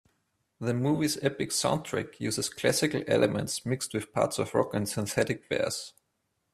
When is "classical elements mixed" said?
2.49-3.93